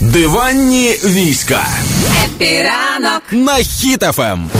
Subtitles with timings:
[0.00, 1.66] Диванні війська
[2.24, 4.50] Happy ранок на Хіт FM.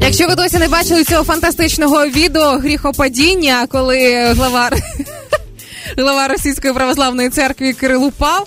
[0.00, 4.76] Якщо ви досі не бачили цього фантастичного відео гріхопадіння, коли главар
[5.98, 8.46] глава Російської православної церкви Кирил упав,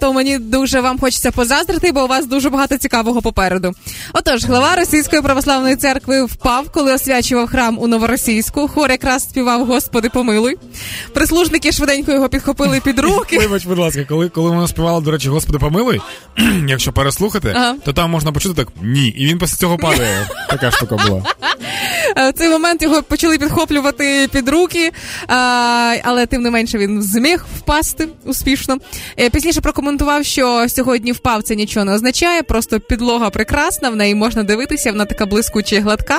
[0.00, 3.72] то мені дуже вам хочеться позаздрити, бо у вас дуже багато цікавого попереду.
[4.12, 8.68] Отож, глава Російської православної церкви впав, коли освячував храм у Новоросійську.
[8.68, 10.56] Хор якраз співав Господи, помилуй.
[11.14, 13.38] Прислужники швиденько його підхопили під руки.
[13.38, 16.00] Вибач, будь ласка, коли коли вона співала, до речі, Господи, помилуй,
[16.68, 17.74] якщо переслухати, ага.
[17.84, 19.08] то там можна почути так ні.
[19.08, 20.28] І він після цього падає.
[20.48, 21.22] Така штука була.
[22.16, 24.90] В цей момент його почали підхоплювати під руки,
[26.02, 28.76] але тим не менше він зміг впасти успішно.
[29.20, 34.14] Е, пізніше прокоментував, що сьогодні впав це нічого не означає, просто підлога прекрасна, в неї
[34.14, 36.18] можна дивитися, вона така блискуча і гладка.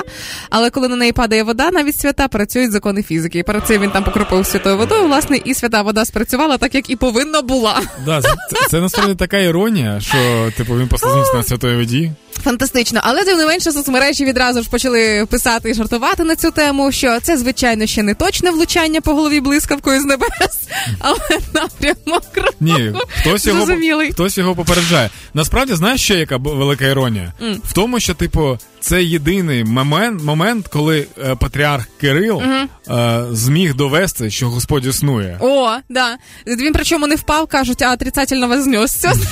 [0.50, 3.38] Але коли на неї падає вода, навіть свята працюють закони фізики.
[3.38, 5.06] І перед цим він там покропив святою водою.
[5.06, 7.80] Власне, і свята вода спрацювала так, як і повинна була.
[8.06, 8.28] Да, Це,
[8.70, 12.12] це насправді така іронія, що типу він послизнувся на святої воді.
[12.44, 16.92] Фантастично, але тим не менше соцмережі відразу ж почали писати і жартувати на цю тему.
[16.92, 20.58] Що це звичайно ще не точне влучання по голові блискавкою з небес,
[20.98, 21.18] але
[21.54, 22.22] напрямок
[22.60, 23.66] Ні, хтось його
[24.12, 25.10] хтось його попереджає.
[25.34, 27.56] Насправді знаєш, ще яка велика іронія mm.
[27.64, 33.30] в тому, що типу це єдиний момент, момент коли е, патріарх Кирил mm-hmm.
[33.30, 35.38] е, зміг довести, що Господь існує.
[35.40, 36.16] О, да
[36.46, 39.12] він причому не впав, кажуть, а отрицательно вознесся.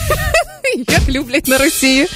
[0.89, 2.09] як люблять на Росії.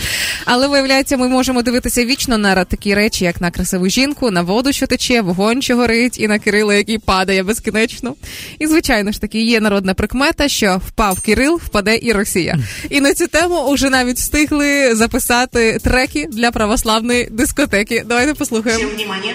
[0.50, 4.72] Але виявляється, ми можемо дивитися вічно на такі речі, як на красиву жінку, на воду,
[4.72, 8.14] що тече, вогонь, що горить, і на Кирила, який падає безкінечно.
[8.58, 12.58] І звичайно ж таки є народна прикмета, що впав Кирил, впаде і Росія.
[12.90, 18.04] І на цю тему уже навіть встигли записати треки для православної дискотеки.
[18.06, 18.84] Давайте послухаємо.
[18.84, 19.34] Всім внимание.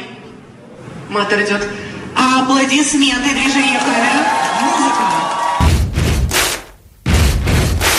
[1.10, 1.62] Матер идет.
[2.16, 3.80] Аплодисменты, движение
[4.64, 5.24] Музыка.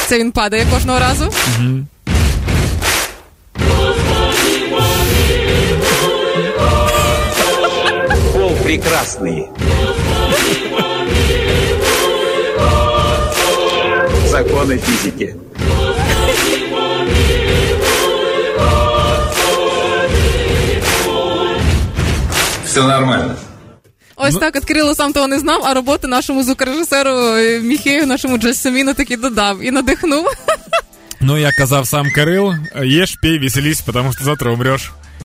[0.07, 1.25] Це він падає кожного разу.
[1.25, 1.87] Угу.
[8.65, 9.47] Пол прекрасный.
[14.29, 15.37] Законы физики.
[22.65, 23.37] Все нормально.
[24.17, 24.41] Ось ну...
[24.41, 28.95] так от Кирило сам того не знав, а роботи нашому звукорежисеру е, Міхею, нашому Джасаміну
[28.95, 30.27] таки додав і надихнув.
[31.21, 32.55] Ну, як казав сам Кирил,
[32.85, 34.91] єш, пій, веселись, тому що завтра умреш.